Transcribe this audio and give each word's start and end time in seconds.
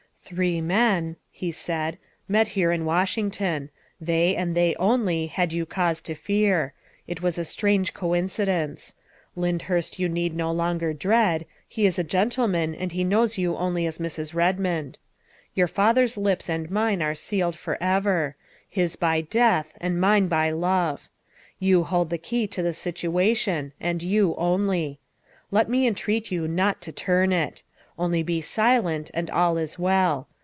"Three 0.31 0.61
men," 0.61 1.17
he 1.29 1.51
said," 1.51 1.97
met 2.29 2.49
here 2.49 2.71
in 2.71 2.85
Washington. 2.85 3.69
They, 3.99 4.33
and 4.35 4.55
they 4.55 4.75
only, 4.75 5.25
had 5.27 5.51
you 5.51 5.65
cause 5.65 6.01
to 6.03 6.15
fear. 6.15 6.73
It 7.05 7.21
was 7.21 7.37
a 7.37 7.43
strange 7.43 7.93
coincidence. 7.93 8.93
Lyndhurst 9.35 9.99
you 9.99 10.07
need 10.07 10.33
no 10.33 10.49
longer 10.51 10.93
dread; 10.93 11.45
he 11.67 11.85
is 11.85 11.99
a 11.99 12.03
gentleman 12.05 12.73
and 12.75 12.93
he 12.93 13.03
knows 13.03 13.37
you 13.37 13.57
only 13.57 13.85
as 13.85 13.97
Mrs. 13.97 14.31
Kedmond. 14.31 14.95
Your 15.53 15.67
father's 15.67 16.17
lips 16.17 16.47
and 16.47 16.69
mine 16.71 17.01
are 17.01 17.15
sealed 17.15 17.57
forever 17.57 18.37
his 18.69 18.95
by 18.95 19.19
death 19.21 19.73
and 19.81 19.99
mine 19.99 20.29
by 20.29 20.49
love. 20.51 21.09
You 21.59 21.83
hold 21.83 22.09
the 22.09 22.17
key 22.19 22.47
to 22.47 22.61
the 22.63 22.73
situation, 22.73 23.73
and 23.81 24.01
you 24.01 24.33
only. 24.37 24.99
Let 25.49 25.67
me 25.67 25.85
entreat 25.87 26.31
you 26.31 26.47
not 26.47 26.79
to 26.83 26.93
turn 26.93 27.33
it. 27.33 27.63
Only 27.99 28.23
be 28.23 28.41
silent 28.41 29.11
and 29.13 29.29
all 29.29 29.57
is 29.57 29.77
well. 29.77 30.27